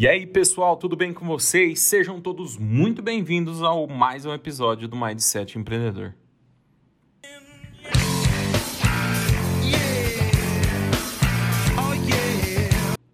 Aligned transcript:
E 0.00 0.08
aí, 0.08 0.26
pessoal, 0.26 0.78
tudo 0.78 0.96
bem 0.96 1.12
com 1.12 1.26
vocês? 1.26 1.78
Sejam 1.80 2.22
todos 2.22 2.56
muito 2.56 3.02
bem-vindos 3.02 3.62
ao 3.62 3.86
mais 3.86 4.24
um 4.24 4.32
episódio 4.32 4.88
do 4.88 4.96
Mindset 4.96 5.58
Empreendedor. 5.58 6.14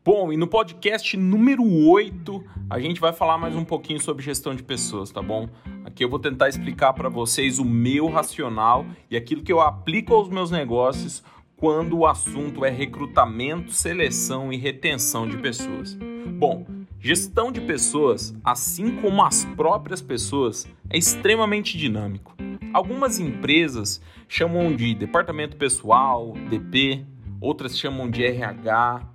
Bom, 0.04 0.32
e 0.32 0.36
no 0.36 0.46
podcast 0.46 1.16
número 1.16 1.64
8, 1.88 2.44
a 2.70 2.78
gente 2.78 3.00
vai 3.00 3.12
falar 3.12 3.36
mais 3.36 3.56
um 3.56 3.64
pouquinho 3.64 4.00
sobre 4.00 4.22
gestão 4.22 4.54
de 4.54 4.62
pessoas, 4.62 5.10
tá 5.10 5.20
bom? 5.20 5.48
Aqui 5.84 6.04
eu 6.04 6.08
vou 6.08 6.20
tentar 6.20 6.48
explicar 6.48 6.92
para 6.92 7.08
vocês 7.08 7.58
o 7.58 7.64
meu 7.64 8.06
racional 8.06 8.86
e 9.10 9.16
aquilo 9.16 9.42
que 9.42 9.52
eu 9.52 9.60
aplico 9.60 10.14
aos 10.14 10.28
meus 10.28 10.52
negócios 10.52 11.24
quando 11.56 11.98
o 11.98 12.06
assunto 12.06 12.64
é 12.64 12.70
recrutamento, 12.70 13.72
seleção 13.72 14.52
e 14.52 14.56
retenção 14.56 15.26
de 15.26 15.36
pessoas. 15.38 15.98
Bom, 16.38 16.75
gestão 17.06 17.52
de 17.52 17.60
pessoas, 17.60 18.34
assim 18.42 18.96
como 18.96 19.24
as 19.24 19.44
próprias 19.44 20.02
pessoas, 20.02 20.66
é 20.90 20.98
extremamente 20.98 21.78
dinâmico. 21.78 22.34
Algumas 22.72 23.20
empresas 23.20 24.02
chamam 24.26 24.74
de 24.74 24.92
departamento 24.92 25.56
pessoal, 25.56 26.34
DP, 26.50 27.06
outras 27.40 27.78
chamam 27.78 28.10
de 28.10 28.24
RH, 28.24 29.08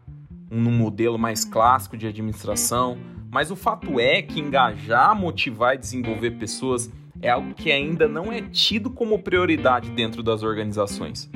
num 0.49 0.71
modelo 0.71 1.19
mais 1.19 1.43
clássico 1.43 1.97
de 1.97 2.07
administração, 2.07 2.97
mas 3.29 3.51
o 3.51 3.57
fato 3.57 3.99
é 3.99 4.21
que 4.21 4.39
engajar, 4.39 5.13
motivar 5.13 5.75
e 5.75 5.79
desenvolver 5.79 6.31
pessoas 6.31 6.89
é 7.21 7.29
algo 7.29 7.53
que 7.53 7.73
ainda 7.73 8.07
não 8.07 8.31
é 8.31 8.41
tido 8.41 8.89
como 8.89 9.19
prioridade 9.19 9.91
dentro 9.91 10.23
das 10.23 10.43
organizações. 10.43 11.29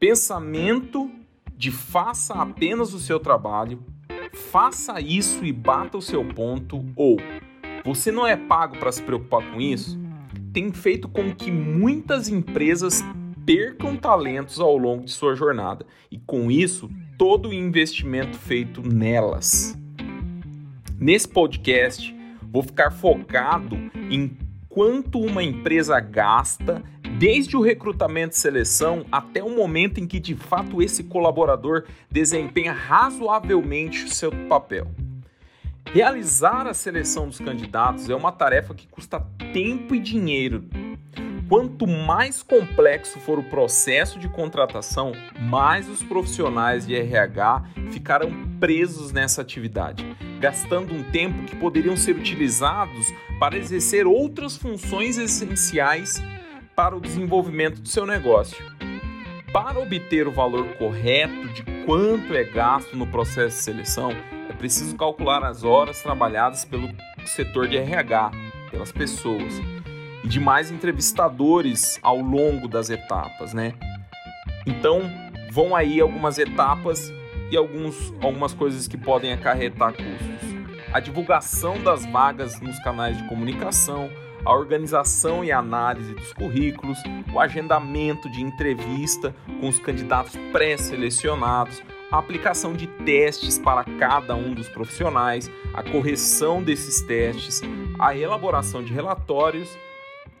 Pensamento 0.00 1.08
de 1.56 1.70
faça 1.70 2.34
apenas 2.34 2.92
o 2.92 2.98
seu 2.98 3.20
trabalho, 3.20 3.80
faça 4.32 5.00
isso 5.00 5.44
e 5.44 5.52
bata 5.52 5.98
o 5.98 6.02
seu 6.02 6.24
ponto, 6.24 6.84
ou 6.96 7.18
você 7.84 8.10
não 8.10 8.26
é 8.26 8.36
pago 8.36 8.76
para 8.78 8.92
se 8.92 9.02
preocupar 9.02 9.42
com 9.50 9.60
isso, 9.60 9.98
tem 10.52 10.72
feito 10.72 11.08
com 11.08 11.34
que 11.34 11.50
muitas 11.50 12.28
empresas 12.28 13.02
percam 13.46 13.96
talentos 13.96 14.60
ao 14.60 14.76
longo 14.76 15.04
de 15.04 15.10
sua 15.10 15.34
jornada 15.34 15.86
e 16.10 16.18
com 16.18 16.50
isso 16.50 16.90
todo 17.16 17.48
o 17.48 17.54
investimento 17.54 18.36
feito 18.36 18.82
nelas. 18.86 19.78
Nesse 20.98 21.28
podcast, 21.28 22.14
vou 22.42 22.62
ficar 22.62 22.90
focado 22.90 23.76
em 24.10 24.36
quanto 24.68 25.18
uma 25.18 25.42
empresa 25.42 25.98
gasta 25.98 26.82
desde 27.18 27.56
o 27.56 27.60
recrutamento 27.60 28.34
e 28.34 28.38
seleção 28.38 29.04
até 29.10 29.42
o 29.42 29.50
momento 29.50 29.98
em 29.98 30.06
que 30.06 30.20
de 30.20 30.34
fato 30.34 30.80
esse 30.80 31.04
colaborador 31.04 31.84
desempenha 32.10 32.72
razoavelmente 32.72 34.04
o 34.04 34.08
seu 34.08 34.30
papel. 34.48 34.86
Realizar 35.92 36.66
a 36.66 36.74
seleção 36.74 37.26
dos 37.26 37.38
candidatos 37.38 38.08
é 38.08 38.14
uma 38.14 38.30
tarefa 38.30 38.74
que 38.74 38.86
custa 38.86 39.20
tempo 39.52 39.94
e 39.94 39.98
dinheiro 39.98 40.64
Quanto 41.48 41.86
mais 41.86 42.42
complexo 42.42 43.18
for 43.20 43.38
o 43.38 43.42
processo 43.42 44.18
de 44.18 44.28
contratação, 44.28 45.12
mais 45.40 45.88
os 45.88 46.02
profissionais 46.02 46.86
de 46.86 46.94
RH 46.94 47.64
ficarão 47.90 48.30
presos 48.60 49.12
nessa 49.12 49.40
atividade, 49.40 50.04
gastando 50.38 50.94
um 50.94 51.02
tempo 51.02 51.44
que 51.44 51.56
poderiam 51.56 51.96
ser 51.96 52.16
utilizados 52.16 53.06
para 53.40 53.56
exercer 53.56 54.06
outras 54.06 54.58
funções 54.58 55.16
essenciais 55.16 56.22
para 56.78 56.96
o 56.96 57.00
desenvolvimento 57.00 57.80
do 57.80 57.88
seu 57.88 58.06
negócio. 58.06 58.64
Para 59.52 59.80
obter 59.80 60.28
o 60.28 60.30
valor 60.30 60.64
correto 60.76 61.48
de 61.48 61.64
quanto 61.84 62.32
é 62.32 62.44
gasto 62.44 62.96
no 62.96 63.04
processo 63.04 63.56
de 63.56 63.62
seleção, 63.64 64.12
é 64.48 64.52
preciso 64.52 64.96
calcular 64.96 65.42
as 65.42 65.64
horas 65.64 66.00
trabalhadas 66.00 66.64
pelo 66.64 66.88
setor 67.26 67.66
de 67.66 67.76
RH, 67.76 68.30
pelas 68.70 68.92
pessoas 68.92 69.54
e 70.22 70.28
de 70.28 70.38
mais 70.38 70.70
entrevistadores 70.70 71.98
ao 72.00 72.20
longo 72.20 72.68
das 72.68 72.90
etapas, 72.90 73.52
né? 73.52 73.74
Então, 74.64 75.00
vão 75.50 75.74
aí 75.74 76.00
algumas 76.00 76.38
etapas 76.38 77.12
e 77.50 77.56
alguns, 77.56 78.14
algumas 78.22 78.54
coisas 78.54 78.86
que 78.86 78.96
podem 78.96 79.32
acarretar 79.32 79.94
custos. 79.94 80.48
A 80.92 81.00
divulgação 81.00 81.82
das 81.82 82.06
vagas 82.06 82.60
nos 82.60 82.78
canais 82.84 83.18
de 83.18 83.26
comunicação, 83.26 84.08
a 84.48 84.54
organização 84.54 85.44
e 85.44 85.52
análise 85.52 86.14
dos 86.14 86.32
currículos, 86.32 86.96
o 87.34 87.38
agendamento 87.38 88.30
de 88.30 88.40
entrevista 88.40 89.36
com 89.60 89.68
os 89.68 89.78
candidatos 89.78 90.34
pré-selecionados, 90.50 91.82
a 92.10 92.16
aplicação 92.16 92.72
de 92.72 92.86
testes 92.86 93.58
para 93.58 93.84
cada 93.98 94.34
um 94.34 94.54
dos 94.54 94.66
profissionais, 94.66 95.50
a 95.74 95.82
correção 95.82 96.62
desses 96.62 97.02
testes, 97.02 97.60
a 98.00 98.16
elaboração 98.16 98.82
de 98.82 98.90
relatórios 98.90 99.68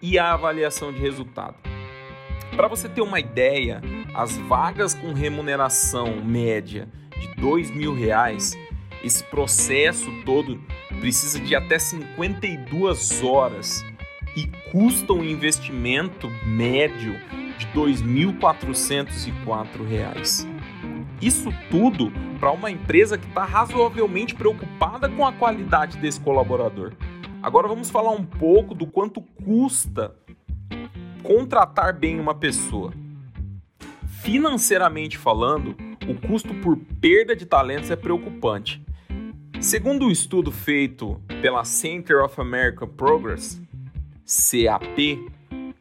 e 0.00 0.18
a 0.18 0.32
avaliação 0.32 0.90
de 0.90 1.00
resultado. 1.00 1.56
Para 2.56 2.66
você 2.66 2.88
ter 2.88 3.02
uma 3.02 3.20
ideia, 3.20 3.82
as 4.14 4.38
vagas 4.38 4.94
com 4.94 5.12
remuneração 5.12 6.24
média 6.24 6.88
de 7.10 7.28
dois 7.34 7.70
mil 7.70 7.92
reais, 7.92 8.56
esse 9.04 9.22
processo 9.24 10.10
todo 10.24 10.58
precisa 10.98 11.38
de 11.38 11.54
até 11.54 11.78
52 11.78 13.22
horas 13.22 13.84
e 14.38 14.46
custa 14.70 15.12
um 15.12 15.24
investimento 15.24 16.30
médio 16.46 17.14
de 17.58 17.66
R$ 17.66 17.72
2.404. 17.74 20.46
Isso 21.20 21.52
tudo 21.68 22.12
para 22.38 22.52
uma 22.52 22.70
empresa 22.70 23.18
que 23.18 23.26
está 23.26 23.44
razoavelmente 23.44 24.36
preocupada 24.36 25.08
com 25.08 25.26
a 25.26 25.32
qualidade 25.32 25.98
desse 25.98 26.20
colaborador. 26.20 26.92
Agora 27.42 27.66
vamos 27.66 27.90
falar 27.90 28.12
um 28.12 28.22
pouco 28.22 28.76
do 28.76 28.86
quanto 28.86 29.20
custa 29.20 30.14
contratar 31.24 31.98
bem 31.98 32.20
uma 32.20 32.36
pessoa. 32.36 32.92
Financeiramente 34.22 35.18
falando, 35.18 35.74
o 36.08 36.14
custo 36.28 36.54
por 36.54 36.76
perda 37.00 37.34
de 37.34 37.44
talentos 37.44 37.90
é 37.90 37.96
preocupante. 37.96 38.80
Segundo 39.60 40.04
o 40.04 40.06
um 40.06 40.12
estudo 40.12 40.52
feito 40.52 41.20
pela 41.42 41.64
Center 41.64 42.22
of 42.22 42.40
American 42.40 42.86
Progress, 42.86 43.60
CAP, 44.28 45.26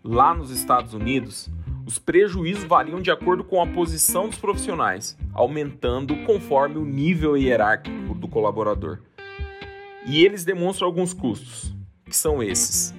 lá 0.02 0.34
nos 0.34 0.52
Estados 0.52 0.94
Unidos, 0.94 1.50
os 1.85 2.00
prejuízos 2.00 2.63
variam 2.63 3.02
de 3.02 3.12
acordo 3.12 3.44
com 3.44 3.62
a 3.62 3.68
posição 3.68 4.30
dos 4.30 4.38
profissionais, 4.38 5.18
aumentando 5.34 6.16
conforme 6.25 6.78
o 6.78 6.86
nível 6.86 7.36
hierárquico 7.36 8.16
do 8.16 8.25
colaborador. 8.25 9.00
E 10.06 10.24
eles 10.24 10.46
demonstram 10.46 10.88
alguns 10.88 11.13
custos, 11.13 11.75
que 12.06 12.16
são 12.16 12.41
esses: 12.41 12.96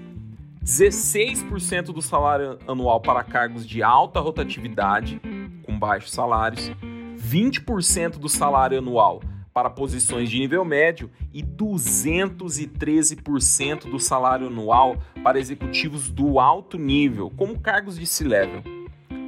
16% 0.63 1.95
do 1.95 2.03
salário 2.03 2.59
anual 2.69 3.01
para 3.01 3.25
cargos 3.25 3.67
de 3.67 3.83
alta 3.83 4.21
rotatividade, 4.21 5.19
com 5.63 5.79
baixos 5.79 6.13
salários, 6.13 6.71
20% 7.17 8.19
do 8.19 8.29
salário 8.29 8.77
anual 8.77 9.23
para 9.59 9.69
posições 9.69 10.31
de 10.31 10.39
nível 10.39 10.65
médio 10.65 11.11
e 11.35 11.43
213% 11.43 13.91
do 13.91 13.99
salário 13.99 14.47
anual 14.47 14.99
para 15.21 15.41
executivos 15.41 16.09
do 16.09 16.39
alto 16.39 16.79
nível, 16.79 17.29
como 17.37 17.59
cargos 17.59 17.99
de 17.99 18.07
C-level. 18.07 18.63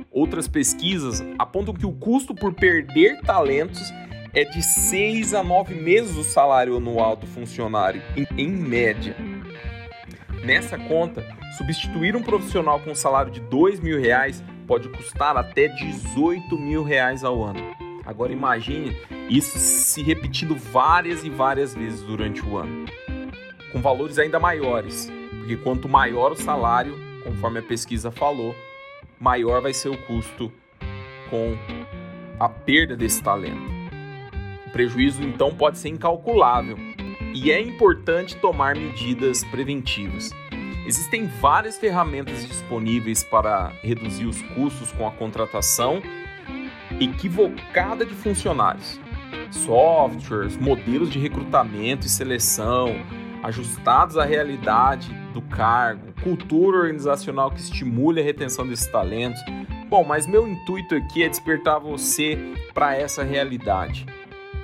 Outras 0.09 0.47
pesquisas 0.47 1.21
apontam 1.37 1.75
que 1.75 1.85
o 1.85 1.91
custo 1.91 2.33
por 2.33 2.55
perder 2.55 3.21
talentos 3.23 3.93
é 4.33 4.45
de 4.45 4.63
6 4.63 5.35
a 5.35 5.43
9 5.43 5.75
meses 5.75 6.17
o 6.17 6.23
salário 6.23 6.77
anual 6.77 7.17
do 7.17 7.27
funcionário, 7.27 8.01
em, 8.39 8.53
média. 8.53 9.17
Nessa 10.45 10.79
conta, 10.79 11.27
substituir 11.59 12.15
um 12.15 12.23
profissional 12.23 12.79
com 12.79 12.93
um 12.93 12.95
salário 12.95 13.33
de 13.33 13.41
2 13.41 13.81
mil 13.81 14.01
reais 14.01 14.45
pode 14.65 14.89
custar 14.91 15.37
até 15.37 15.67
18 15.67 16.57
mil 16.57 16.85
reais 16.85 17.25
ao 17.25 17.43
ano. 17.43 17.90
Agora 18.11 18.33
imagine 18.33 18.97
isso 19.29 19.57
se 19.57 20.03
repetindo 20.03 20.57
várias 20.57 21.23
e 21.23 21.31
várias 21.31 21.77
vezes 21.77 22.03
durante 22.03 22.45
o 22.45 22.59
ano, 22.59 22.85
com 23.71 23.81
valores 23.81 24.19
ainda 24.19 24.41
maiores, 24.41 25.09
porque 25.39 25.57
quanto 25.57 25.89
maior 25.89 26.33
o 26.33 26.37
salário, 26.37 26.99
conforme 27.23 27.61
a 27.61 27.63
pesquisa 27.63 28.11
falou, 28.11 28.53
maior 29.21 29.63
vai 29.63 29.73
ser 29.73 29.91
o 29.91 29.97
custo 30.09 30.53
com 31.31 31.57
a 32.41 32.49
perda 32.49 32.97
desse 32.97 33.23
talento. 33.23 33.63
O 34.67 34.71
prejuízo 34.71 35.23
então 35.23 35.55
pode 35.55 35.79
ser 35.79 35.91
incalculável 35.91 36.77
e 37.33 37.53
é 37.53 37.61
importante 37.61 38.35
tomar 38.35 38.75
medidas 38.75 39.45
preventivas. 39.45 40.33
Existem 40.85 41.29
várias 41.41 41.79
ferramentas 41.79 42.45
disponíveis 42.45 43.23
para 43.23 43.69
reduzir 43.85 44.27
os 44.27 44.43
custos 44.43 44.91
com 44.91 45.07
a 45.07 45.13
contratação 45.13 46.03
equivocada 47.01 48.05
de 48.05 48.15
funcionários. 48.15 49.01
Softwares, 49.51 50.57
modelos 50.57 51.11
de 51.11 51.19
recrutamento 51.19 52.07
e 52.07 52.11
seleção, 52.11 52.95
ajustados 53.43 54.17
à 54.17 54.25
realidade 54.25 55.13
do 55.33 55.41
cargo, 55.43 56.13
cultura 56.23 56.79
organizacional 56.79 57.51
que 57.51 57.61
estimule 57.61 58.21
a 58.21 58.25
retenção 58.25 58.67
desses 58.67 58.87
talentos. 58.87 59.41
Bom, 59.89 60.05
mas 60.05 60.27
meu 60.27 60.47
intuito 60.47 60.95
aqui 60.95 61.23
é 61.25 61.29
despertar 61.29 61.81
você 61.81 62.39
para 62.73 62.95
essa 62.95 63.25
realidade. 63.25 64.07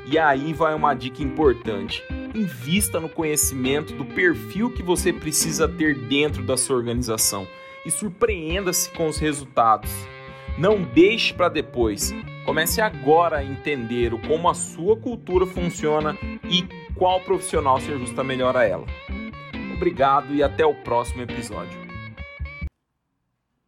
E 0.09 0.19
aí 0.19 0.53
vai 0.53 0.75
uma 0.75 0.95
dica 0.95 1.23
importante: 1.23 2.03
invista 2.35 3.01
no 3.01 3.09
conhecimento 3.09 3.93
do 3.95 4.05
perfil 4.05 4.71
que 4.71 4.83
você 4.83 5.13
precisa 5.13 5.67
ter 5.67 5.97
dentro 6.07 6.45
da 6.45 6.57
sua 6.57 6.77
organização 6.77 7.47
e 7.85 7.91
surpreenda-se 7.91 8.91
com 8.91 9.09
os 9.09 9.19
resultados. 9.19 9.91
Não 10.59 10.83
deixe 10.83 11.35
para 11.35 11.49
depois. 11.49 12.15
Comece 12.45 12.81
agora 12.81 13.39
a 13.39 13.45
entender 13.45 14.11
como 14.27 14.49
a 14.49 14.55
sua 14.55 14.97
cultura 14.97 15.47
funciona 15.47 16.17
e 16.49 16.65
qual 16.95 17.21
profissional 17.21 17.81
se 17.81 17.93
ajusta 17.93 18.25
melhor 18.25 18.57
a 18.57 18.65
ela. 18.65 18.87
Obrigado 19.75 20.35
e 20.35 20.43
até 20.43 20.65
o 20.65 20.75
próximo 20.75 21.23
episódio. 21.23 21.86